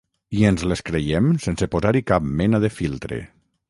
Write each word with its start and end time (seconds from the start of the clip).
i 0.37 0.39
ens 0.51 0.63
les 0.71 0.81
creiem 0.87 1.29
sense 1.45 1.71
posar-hi 1.77 2.05
cap 2.13 2.29
mena 2.43 2.67
de 2.67 2.77
filtre 2.83 3.27